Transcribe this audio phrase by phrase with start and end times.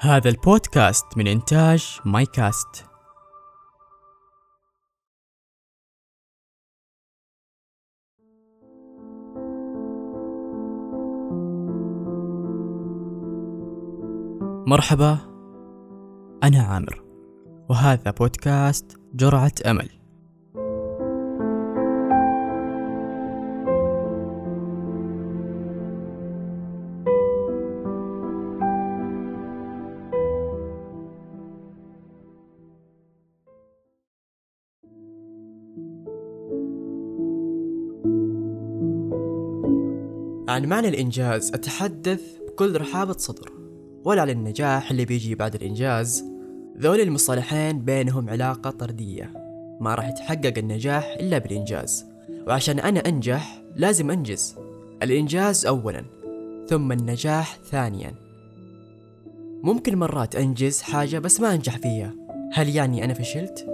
[0.00, 2.84] هذا البودكاست من إنتاج مايكاست.
[14.66, 15.18] مرحبا
[16.42, 17.04] أنا عامر
[17.70, 19.97] وهذا بودكاست جرعة أمل.
[40.48, 43.52] عن معنى الإنجاز أتحدث بكل رحابة صدر
[44.04, 46.24] ولا عن النجاح اللي بيجي بعد الإنجاز.
[46.78, 49.32] ذول المصطلحين بينهم علاقة طردية
[49.80, 52.06] ما راح يتحقق النجاح إلا بالإنجاز.
[52.46, 54.56] وعشان أنا أنجح لازم أنجز.
[55.02, 56.04] الإنجاز أولا
[56.68, 58.14] ثم النجاح ثانيا.
[59.62, 62.14] ممكن مرات أنجز حاجة بس ما أنجح فيها.
[62.52, 63.66] هل يعني أنا فشلت؟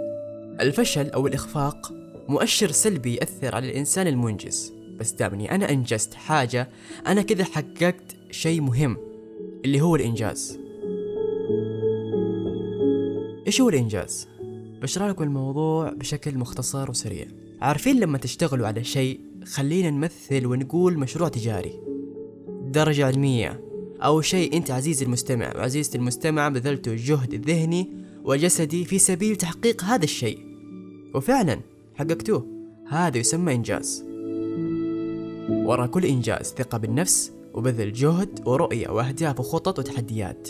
[0.61, 1.93] الفشل أو الإخفاق
[2.29, 4.84] مؤشر سلبي يأثر على الإنسان المنجز.
[4.99, 6.69] بس دامني أنا أنجزت حاجة
[7.07, 8.97] أنا كذا حققت شيء مهم
[9.65, 10.59] اللي هو الإنجاز.
[13.47, 14.29] إيش هو الإنجاز؟
[14.83, 17.27] بشرح لكم الموضوع بشكل مختصر وسريع.
[17.61, 21.81] عارفين لما تشتغلوا على شيء خلينا نمثل ونقول مشروع تجاري.
[22.63, 23.61] درجة علمية
[24.01, 27.93] أو شيء أنت عزيزي المستمع وعزيزتي المستمع بذلتوا الجهد الذهني
[28.25, 30.39] وجسدي في سبيل تحقيق هذا الشيء.
[31.15, 31.61] وفعلا
[31.95, 32.47] حققتوه.
[32.89, 34.14] هذا يسمى إنجاز.
[35.49, 40.49] ورا كل إنجاز ثقة بالنفس وبذل جهد ورؤية وأهداف وخطط وتحديات.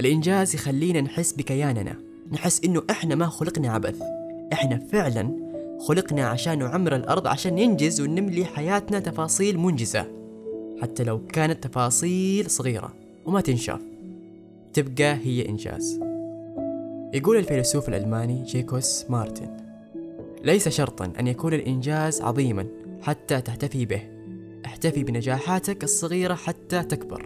[0.00, 1.96] الإنجاز يخلينا نحس بكياننا
[2.32, 4.02] نحس إنه إحنا ما خلقنا عبث.
[4.52, 5.30] إحنا فعلا
[5.80, 10.06] خلقنا عشان نعمر الأرض عشان ننجز ونملي حياتنا تفاصيل منجزة.
[10.82, 12.94] حتى لو كانت تفاصيل صغيرة
[13.26, 13.80] وما تنشاف
[14.72, 16.00] تبقى هي إنجاز.
[17.14, 19.56] يقول الفيلسوف الألماني جيكوس مارتن
[20.44, 22.66] ليس شرطا أن يكون الإنجاز عظيما
[23.02, 24.13] حتى تحتفي به.
[24.74, 27.22] احتفي بنجاحاتك الصغيرة حتى تكبر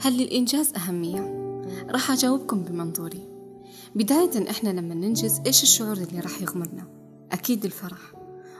[0.00, 1.20] هل للإنجاز أهمية؟
[1.90, 3.28] راح أجاوبكم بمنظوري
[3.94, 6.88] بداية إحنا لما ننجز إيش الشعور اللي راح يغمرنا؟
[7.32, 8.00] أكيد الفرح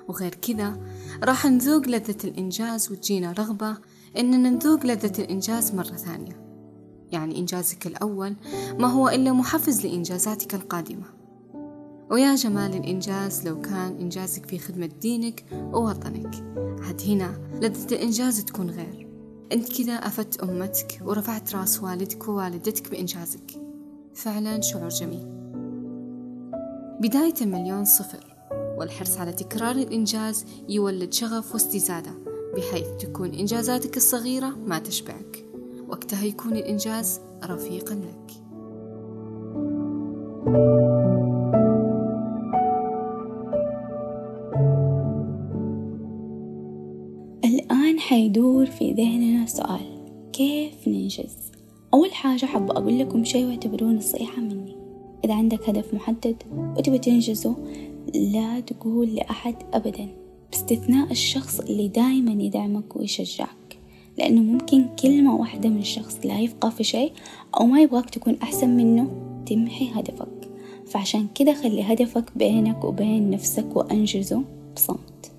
[0.08, 0.80] وغير كذا
[1.22, 3.76] راح نذوق لذة الإنجاز وتجينا رغبة
[4.18, 6.40] إننا نذوق لذة الإنجاز مرة ثانية.
[7.12, 8.36] يعني إنجازك الأول
[8.78, 11.04] ما هو إلا محفز لإنجازاتك القادمة.
[12.10, 16.34] ويا جمال الإنجاز لو كان إنجازك في خدمة دينك ووطنك.
[16.82, 19.08] عاد هنا لذة الإنجاز تكون غير.
[19.52, 23.50] أنت كذا أفدت أمتك ورفعت راس والدك ووالدتك بإنجازك.
[24.14, 25.26] فعلا شعور جميل.
[27.00, 28.36] بداية مليون صفر.
[28.78, 32.29] والحرص على تكرار الإنجاز يولد شغف واستزادة.
[32.56, 35.44] بحيث تكون إنجازاتك الصغيرة ما تشبعك.
[35.88, 38.30] وقتها يكون الإنجاز رفيقا لك.
[47.44, 51.36] الآن حيدور في ذهننا سؤال كيف ننجز؟
[51.94, 54.76] أول حاجة حابة أقول لكم شيء واعتبروه نصيحة مني.
[55.24, 56.36] إذا عندك هدف محدد
[56.78, 57.56] وتبي تنجزه
[58.14, 60.19] لا تقول لأحد أبدا.
[60.50, 63.78] باستثناء الشخص اللي دايما يدعمك ويشجعك.
[64.18, 67.12] لأنه ممكن كلمة واحدة من شخص لا يفقه في شيء
[67.60, 69.10] أو ما يبغاك تكون أحسن منه
[69.46, 70.48] تمحي هدفك.
[70.86, 74.42] فعشان كده خلي هدفك بينك وبين نفسك وأنجزه
[74.76, 75.32] بصمت.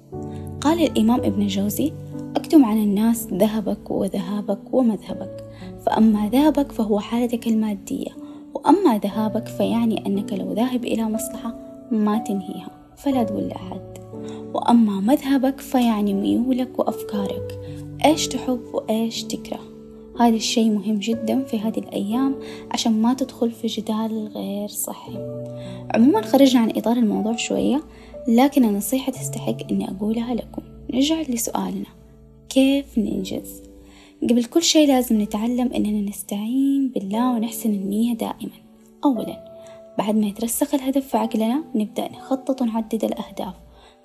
[0.62, 1.92] قال الإمام ابن جوزي
[2.36, 5.44] أكتم عن الناس ذهبك وذهابك ومذهبك.
[5.86, 8.12] فأما ذهبك فهو حالتك المادية
[8.54, 11.56] وأما ذهابك فيعني أنك لو ذاهب إلى مصلحة
[11.92, 12.72] ما تنهيها.
[12.98, 13.91] فلا تقول لأحد.
[14.54, 17.60] وأما مذهبك فيعني ميولك وأفكارك.
[18.06, 19.60] إيش تحب وإيش تكره؟
[20.20, 22.36] هذا الشيء مهم جدا في هذه الأيام
[22.72, 25.18] عشان ما تدخل في جدال غير صحي
[25.96, 27.82] عموما خرجنا عن إطار الموضوع شوية
[28.28, 30.62] لكن النصيحة تستحق أني أقولها لكم.
[30.94, 31.86] نرجع لسؤالنا.
[32.50, 33.62] كيف ننجز؟
[34.24, 38.52] قبل كل شيء لازم نتعلم أننا نستعين بالله ونحسن النية دائما.
[39.06, 39.52] أولا
[39.98, 43.54] بعد ما يترسخ الهدف في عقلنا نبدأ نخطط ونعدد الأهداف.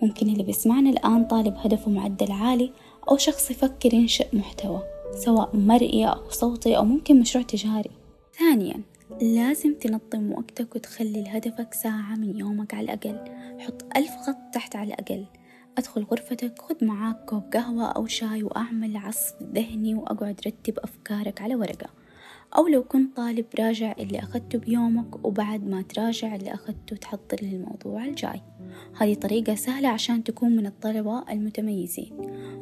[0.03, 2.73] ممكن اللي بيسمعنا الآن طالب هدفه معدل عالي
[3.11, 4.83] أو شخص يفكر ينشئ محتوى
[5.15, 7.91] سواء مرئي أو صوتي أو ممكن مشروع تجاري.
[8.39, 8.81] ثانيا
[9.23, 13.19] لازم تنظم وقتك وتخلي لهدفك ساعة من يومك على الأقل.
[13.59, 15.27] حط ألف خط تحت على الأقل.
[15.79, 21.55] أدخل غرفتك خذ معاك كوب قهوة أو شاي وأعمل عصف ذهني وأقعد رتب أفكارك على
[21.55, 21.91] ورقة.
[22.57, 28.05] أو لو كنت طالب راجع اللي أخدته بيومك وبعد ما تراجع اللي أخدته تحضر للموضوع
[28.05, 28.43] الجاي.
[28.97, 32.13] هذه طريقة سهلة عشان تكون من الطلبة المتميزين.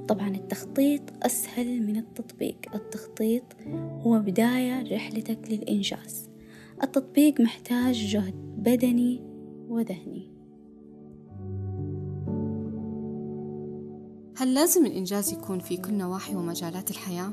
[0.08, 2.56] طبعا التخطيط أسهل من التطبيق.
[2.75, 3.44] التخطيط
[4.00, 6.31] هو بداية رحلتك للإنجاز.
[6.82, 9.22] التطبيق محتاج جهد بدني
[9.69, 10.34] وذهني.
[14.36, 17.32] هل لازم الإنجاز يكون في كل نواحي ومجالات الحياة؟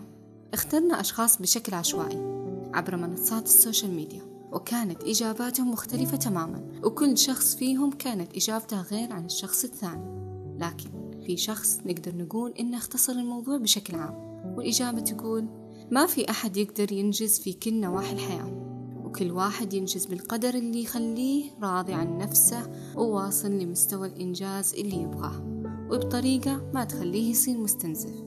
[0.54, 2.41] اخترنا أشخاص بشكل عشوائي.
[2.74, 4.22] عبر منصات السوشيال ميديا
[4.52, 10.22] وكانت إجاباتهم مختلفة تماما وكل شخص فيهم كانت إجابته غير عن الشخص الثاني.
[10.60, 14.14] لكن في شخص نقدر نقول إنه اختصر الموضوع بشكل عام
[14.58, 15.48] والإجابة تقول
[15.92, 18.62] ما في أحد يقدر ينجز في كل نواحي الحياة
[19.06, 25.52] وكل واحد ينجز بالقدر اللي يخليه راضي عن نفسه وواصل لمستوى الإنجاز اللي يبغاه
[25.92, 28.24] وبطريقة ما تخليه يصير مستنزف.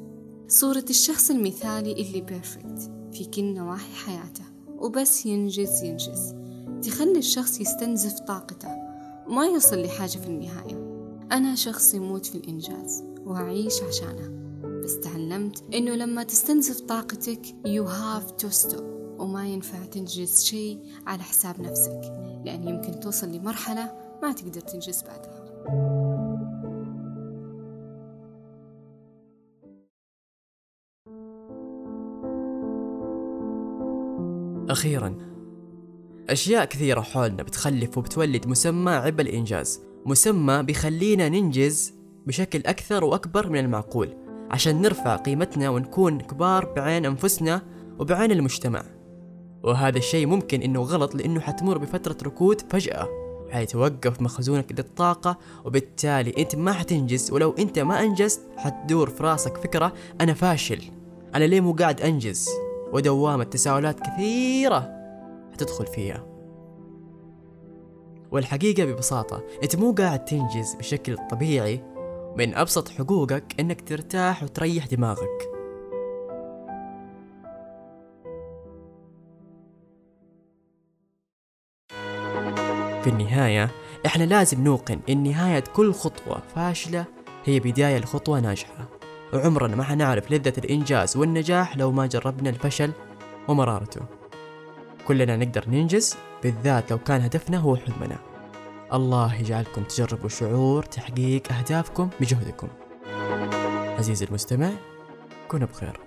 [0.49, 4.45] صورة الشخص المثالي اللي بيرفكت في كل نواحي حياته
[4.79, 6.35] وبس ينجز ينجز.
[6.83, 8.69] تخلي الشخص يستنزف طاقته
[9.29, 10.77] وما يوصل لحاجة في النهاية.
[11.33, 14.45] أنا شخص يموت في الإنجاز وأعيش عشانه.
[14.85, 18.83] بس تعلمت إنه لما تستنزف طاقتك you have to stop.
[19.19, 22.01] وما ينفع تنجز شيء على حساب نفسك
[22.45, 26.14] لأن يمكن توصل لمرحلة ما تقدر تنجز بعدها.
[34.75, 35.15] أخيرا.
[36.31, 39.81] أشياء كثيرة حولنا بتخلف وبتولد مسمى عبء الإنجاز.
[40.07, 41.95] مسمى بيخلينا ننجز
[42.27, 44.17] بشكل أكثر وأكبر من المعقول
[44.51, 47.63] عشان نرفع قيمتنا ونكون كبار بعين أنفسنا
[47.99, 48.83] وبعين المجتمع.
[49.63, 53.09] وهذا الشيء ممكن إنه غلط لأنه حتمر بفترة ركود فجأة
[53.51, 59.93] حيتوقف مخزونك للطاقة وبالتالي أنت ما حتنجز ولو أنت ما أنجزت حتدور في راسك فكرة
[60.21, 60.83] أنا فاشل
[61.35, 62.49] أنا ليه مو قاعد أنجز؟
[62.95, 64.91] ودوامة تساؤلات كثيرة
[65.53, 66.27] حتدخل فيها.
[68.31, 71.83] والحقيقة ببساطة أنت مو قاعد تنجز بشكل طبيعي.
[72.37, 75.51] من أبسط حقوقك أنك ترتاح وتريح دماغك.
[83.03, 83.71] في النهاية
[84.07, 87.05] إحنا لازم نوقن إن نهاية كل خطوة فاشلة
[87.45, 88.94] هي بداية لخطوة ناجحة.
[89.35, 92.93] وعمرنا ما حنعرف لذة الإنجاز والنجاح لو ما جربنا الفشل
[93.49, 94.01] ومرارته.
[95.09, 98.17] كلنا نقدر ننجز بالذات لو كان هدفنا هو حلمنا.
[98.93, 102.69] الله يجعلكم تجربوا شعور تحقيق أهدافكم بجهدكم.
[103.99, 104.71] عزيزي المستمع
[105.49, 106.01] كن بخير.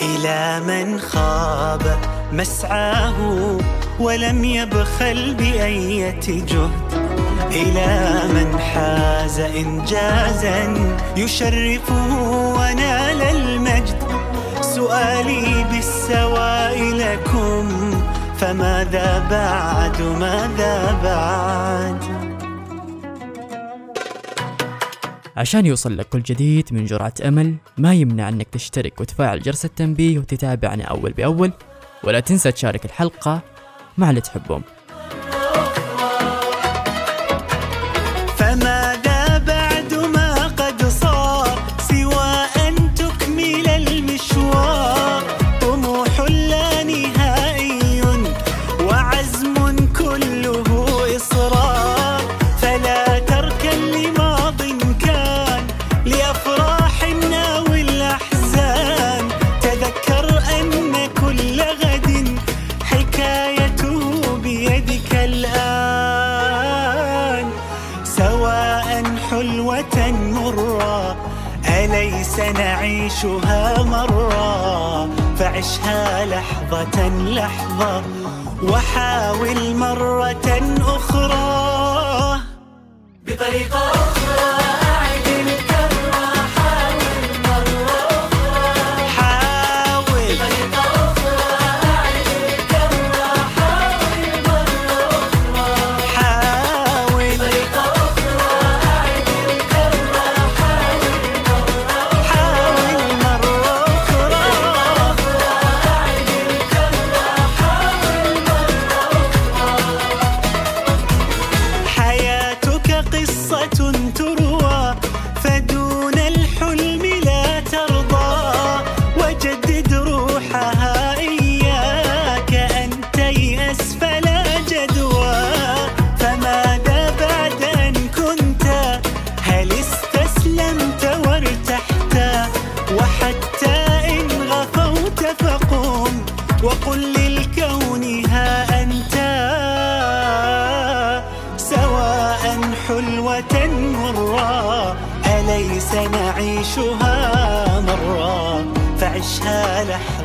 [0.00, 1.98] إلى من خاب
[2.32, 3.18] مسعاه
[4.00, 6.95] ولم يبخل بأية جهد.
[7.50, 10.74] إلى من حاز إنجازا
[11.16, 12.20] يشرفه
[12.54, 13.98] ونال المجد.
[14.60, 17.68] سؤالي بالسواء لكم
[18.38, 22.26] فماذا بعد؟ ماذا بعد؟
[25.36, 30.18] عشان يوصل لك كل جديد من جرعة أمل ما يمنع أنك تشترك وتفعل جرس التنبيه
[30.18, 31.52] وتتابعنا أول بأول.
[32.04, 33.40] ولا تنسى تشارك الحلقة
[33.98, 34.62] مع اللي تحبهم.
[69.36, 70.00] حلوة
[70.32, 71.16] مرة
[71.68, 78.02] أليس نعيشها مرة؟ فعشها لحظة لحظة
[78.62, 82.40] وحاول مرة أخرى.
[83.26, 84.65] بطريقة أخرى.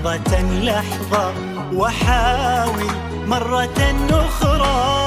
[0.03, 1.34] لحظة لحظة
[1.74, 2.88] وحاول
[3.27, 5.00] مرة أخرى.